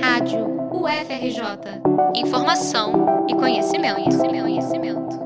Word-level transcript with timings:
Rádio 0.00 0.46
UFRJ. 0.70 1.80
Informação 2.14 3.26
e 3.28 3.34
conhecimento, 3.34 3.94
conhecimento, 3.94 4.42
conhecimento. 4.42 5.22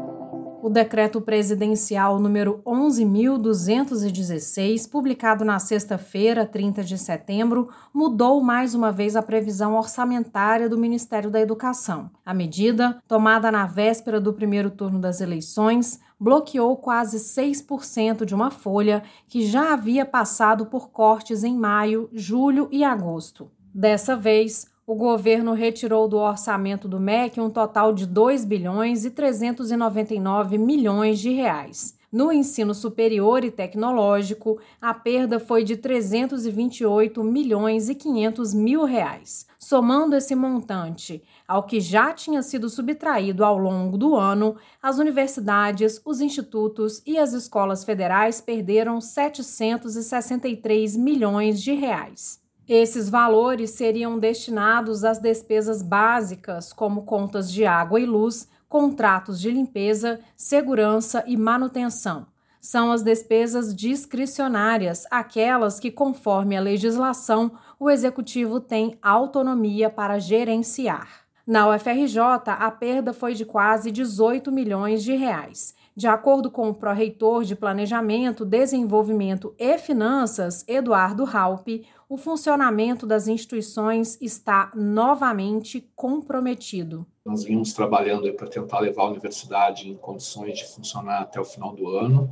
O 0.63 0.69
decreto 0.69 1.21
presidencial 1.21 2.21
número 2.21 2.63
11.216, 2.65 4.89
publicado 4.91 5.45
na 5.45 5.59
sexta-feira, 5.59 6.47
30 6.47 6.85
de 6.85 6.97
setembro, 6.97 7.69
mudou 7.93 8.41
mais 8.43 8.75
uma 8.75 8.91
vez 8.93 9.17
a 9.17 9.23
previsão 9.23 9.77
orçamentária 9.77 10.69
do 10.69 10.79
Ministério 10.79 11.29
da 11.31 11.41
Educação. 11.41 12.09
A 12.25 12.33
medida, 12.33 13.03
tomada 13.09 13.53
na 13.53 13.67
véspera 13.67 14.21
do 14.21 14.33
primeiro 14.33 14.71
turno 14.71 15.01
das 15.01 15.21
eleições, 15.21 16.01
bloqueou 16.19 16.77
quase 16.77 17.19
6% 17.19 18.25
de 18.25 18.35
uma 18.35 18.51
folha 18.51 19.03
que 19.29 19.47
já 19.47 19.73
havia 19.73 20.07
passado 20.07 20.67
por 20.67 20.91
cortes 20.91 21.45
em 21.45 21.57
maio, 21.57 22.11
julho 22.13 22.69
e 22.73 22.83
agosto. 22.83 23.49
Dessa 23.79 24.17
vez, 24.17 24.67
o 24.87 24.95
governo 24.95 25.53
retirou 25.53 26.09
do 26.09 26.17
orçamento 26.17 26.89
do 26.89 26.99
MEC 26.99 27.39
um 27.39 27.51
total 27.51 27.93
de 27.93 28.07
2 28.07 28.43
bilhões 28.47 29.05
e 29.05 29.11
399 29.11 30.57
milhões 30.57 31.19
de 31.19 31.31
reais. 31.31 31.95
No 32.11 32.33
ensino 32.33 32.73
superior 32.73 33.45
e 33.45 33.51
tecnológico, 33.51 34.59
a 34.81 34.95
perda 34.95 35.39
foi 35.39 35.63
de 35.63 35.77
328 35.77 37.23
milhões 37.23 37.91
e 37.91 37.95
500 37.95 38.55
mil 38.55 38.85
reais. 38.85 39.47
Somando 39.59 40.17
esse 40.17 40.35
montante 40.35 41.23
ao 41.47 41.65
que 41.65 41.79
já 41.79 42.15
tinha 42.15 42.41
sido 42.43 42.71
subtraído 42.71 43.45
ao 43.45 43.59
longo 43.59 43.99
do 43.99 44.17
ano, 44.17 44.57
as 44.83 44.99
universidades, 44.99 46.01
os 46.03 46.23
institutos 46.23 47.03
e 47.05 47.19
as 47.19 47.35
escolas 47.35 47.85
federais 47.85 48.41
perderam 48.41 49.03
763 49.03 50.97
milhões 50.97 51.63
de 51.63 51.75
reais. 51.75 52.46
Esses 52.69 53.09
valores 53.09 53.71
seriam 53.71 54.19
destinados 54.19 55.05
às 55.05 55.21
despesas 55.21 55.83
básicas, 55.83 56.73
como 56.73 57.05
contas 57.05 57.53
de 57.53 57.65
água 57.65 58.01
e 58.01 58.07
luz, 58.07 58.49
contratos 58.69 59.41
de 59.41 59.53
limpeza, 59.53 60.19
segurança 60.37 61.23
e 61.29 61.37
manutenção. 61.37 62.27
São 62.61 62.91
as 62.91 63.05
despesas 63.05 63.73
discricionárias, 63.73 65.05
aquelas 65.13 65.79
que, 65.79 65.93
conforme 65.93 66.57
a 66.57 66.61
legislação, 66.61 67.53
o 67.79 67.89
executivo 67.89 68.59
tem 68.59 68.99
autonomia 69.01 69.89
para 69.89 70.19
gerenciar. 70.19 71.25
Na 71.47 71.69
UFRJ, 71.69 72.19
a 72.47 72.69
perda 72.73 73.13
foi 73.13 73.35
de 73.35 73.45
quase 73.45 73.93
18 73.93 74.51
milhões 74.51 75.05
de 75.05 75.15
reais. 75.15 75.77
De 75.97 76.07
acordo 76.07 76.51
com 76.51 76.69
o 76.69 76.75
pró-reitor 76.75 77.43
de 77.43 77.57
Planejamento, 77.57 78.45
Desenvolvimento 78.45 79.55
e 79.59 79.79
Finanças, 79.79 80.63
Eduardo 80.69 81.25
Raupe, 81.25 81.87
o 82.07 82.19
funcionamento 82.19 83.07
das 83.07 83.27
instituições 83.27 84.19
está 84.21 84.71
novamente 84.75 85.91
comprometido. 85.97 87.07
Nós 87.25 87.45
vimos 87.45 87.73
trabalhando 87.73 88.31
para 88.35 88.47
tentar 88.47 88.81
levar 88.81 89.05
a 89.05 89.09
universidade 89.09 89.89
em 89.89 89.97
condições 89.97 90.59
de 90.59 90.67
funcionar 90.67 91.23
até 91.23 91.41
o 91.41 91.45
final 91.47 91.75
do 91.75 91.89
ano, 91.89 92.31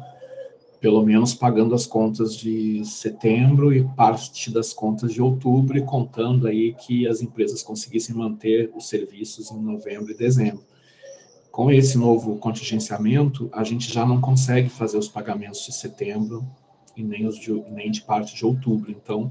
pelo 0.79 1.03
menos 1.03 1.33
pagando 1.33 1.75
as 1.75 1.87
contas 1.87 2.37
de 2.37 2.85
setembro 2.85 3.73
e 3.73 3.83
parte 3.97 4.53
das 4.53 4.75
contas 4.75 5.11
de 5.11 5.23
outubro, 5.23 5.79
e 5.79 5.83
contando 5.87 6.47
aí 6.47 6.75
que 6.75 7.09
as 7.09 7.23
empresas 7.23 7.63
conseguissem 7.63 8.15
manter 8.15 8.71
os 8.77 8.91
serviços 8.91 9.51
em 9.51 9.59
novembro 9.59 10.13
e 10.13 10.15
dezembro 10.15 10.74
com 11.55 11.71
esse 11.71 11.97
novo 11.97 12.37
contingenciamento, 12.39 13.49
a 13.53 13.63
gente 13.63 13.93
já 13.93 14.05
não 14.05 14.21
consegue 14.21 14.69
fazer 14.69 14.99
os 14.99 15.07
pagamentos 15.07 15.65
de 15.65 15.73
setembro 15.73 16.45
e 16.97 17.05
nem, 17.05 17.29
os 17.29 17.39
de, 17.39 17.53
nem 17.71 17.93
de 17.93 18.03
parte 18.03 18.35
de 18.35 18.45
outubro. 18.45 18.91
Então, 18.91 19.31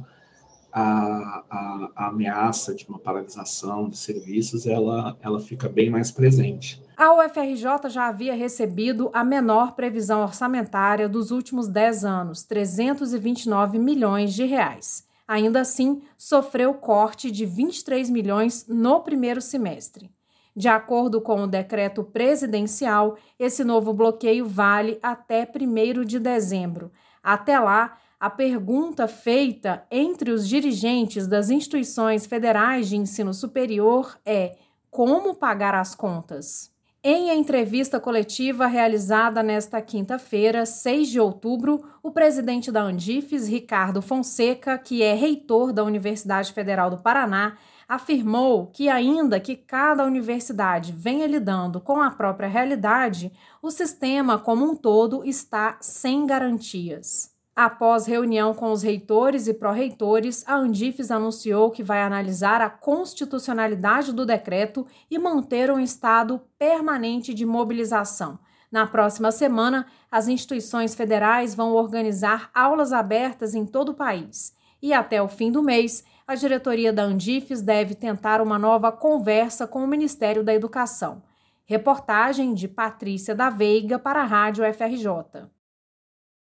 a, 0.71 1.43
a, 1.49 1.89
a, 1.93 2.07
ameaça 2.07 2.73
de 2.73 2.87
uma 2.87 2.97
paralisação 2.97 3.89
de 3.89 3.97
serviços, 3.97 4.65
ela, 4.65 5.17
ela 5.21 5.41
fica 5.41 5.67
bem 5.67 5.89
mais 5.89 6.11
presente. 6.11 6.81
A 6.95 7.13
UFRJ 7.13 7.89
já 7.89 8.07
havia 8.07 8.33
recebido 8.33 9.11
a 9.13 9.21
menor 9.21 9.73
previsão 9.73 10.21
orçamentária 10.21 11.09
dos 11.09 11.29
últimos 11.29 11.67
10 11.67 12.05
anos, 12.05 12.43
329 12.43 13.77
milhões 13.77 14.33
de 14.33 14.45
reais. 14.45 15.05
Ainda 15.27 15.59
assim, 15.59 16.01
sofreu 16.17 16.73
corte 16.73 17.29
de 17.29 17.45
23 17.45 18.09
milhões 18.09 18.65
no 18.65 19.01
primeiro 19.01 19.41
semestre. 19.41 20.09
De 20.55 20.67
acordo 20.67 21.19
com 21.19 21.43
o 21.43 21.47
decreto 21.47 22.03
presidencial, 22.03 23.17
esse 23.39 23.63
novo 23.63 23.91
bloqueio 23.93 24.47
vale 24.47 24.99
até 25.01 25.47
1 25.47 26.05
de 26.05 26.19
dezembro. 26.19 26.91
Até 27.23 27.59
lá, 27.59 27.97
a 28.19 28.29
pergunta 28.29 29.07
feita 29.07 29.83
entre 29.89 30.31
os 30.31 30.47
dirigentes 30.47 31.27
das 31.27 31.49
instituições 31.49 32.25
federais 32.25 32.87
de 32.87 32.95
ensino 32.95 33.33
superior 33.33 34.17
é: 34.25 34.55
como 34.89 35.33
pagar 35.35 35.73
as 35.73 35.95
contas? 35.95 36.71
Em 37.03 37.37
entrevista 37.37 37.99
coletiva 37.99 38.65
realizada 38.65 39.43
nesta 39.43 39.81
quinta-feira, 39.81 40.65
6 40.65 41.09
de 41.09 41.19
outubro, 41.19 41.83
o 42.01 42.11
presidente 42.11 42.71
da 42.71 42.81
Andifes, 42.81 43.45
Ricardo 43.45 44.01
Fonseca, 44.01 44.77
que 44.77 45.03
é 45.03 45.13
reitor 45.13 45.73
da 45.73 45.83
Universidade 45.83 46.53
Federal 46.53 46.89
do 46.89 46.99
Paraná, 46.99 47.57
afirmou 47.87 48.67
que, 48.67 48.89
ainda 48.89 49.39
que 49.39 49.55
cada 49.55 50.05
universidade 50.05 50.91
venha 50.91 51.27
lidando 51.27 51.79
com 51.79 52.01
a 52.01 52.11
própria 52.11 52.47
realidade, 52.47 53.31
o 53.61 53.71
sistema 53.71 54.37
como 54.37 54.65
um 54.65 54.75
todo 54.75 55.25
está 55.25 55.77
sem 55.79 56.25
garantias. 56.25 57.33
Após 57.55 58.07
reunião 58.07 58.51
com 58.51 58.71
os 58.71 58.81
reitores 58.81 59.47
e 59.47 59.53
pró-reitores, 59.53 60.43
a 60.47 60.55
Andifes 60.55 61.11
anunciou 61.11 61.69
que 61.69 61.83
vai 61.83 62.01
analisar 62.01 62.61
a 62.61 62.69
constitucionalidade 62.69 64.11
do 64.11 64.25
decreto 64.25 64.87
e 65.09 65.19
manter 65.19 65.69
um 65.69 65.79
estado 65.79 66.41
permanente 66.57 67.31
de 67.31 67.45
mobilização. 67.45 68.39
Na 68.71 68.87
próxima 68.87 69.31
semana, 69.31 69.85
as 70.09 70.27
instituições 70.27 70.95
federais 70.95 71.53
vão 71.53 71.73
organizar 71.73 72.49
aulas 72.55 72.91
abertas 72.91 73.53
em 73.53 73.67
todo 73.67 73.89
o 73.89 73.93
país. 73.93 74.55
E 74.83 74.91
até 74.91 75.21
o 75.21 75.29
fim 75.29 75.49
do 75.49 75.63
mês, 75.63 76.03
a 76.27 76.35
diretoria 76.35 76.91
da 76.91 77.03
Andifes 77.03 77.61
deve 77.61 77.95
tentar 77.95 78.41
uma 78.41 78.59
nova 78.59 78.91
conversa 78.91 79.65
com 79.65 79.81
o 79.81 79.87
Ministério 79.87 80.43
da 80.43 80.53
Educação. 80.53 81.23
Reportagem 81.63 82.53
de 82.53 82.67
Patrícia 82.67 83.33
da 83.33 83.49
Veiga 83.49 83.97
para 83.97 84.21
a 84.21 84.25
Rádio 84.25 84.65
FRJ. 84.73 85.47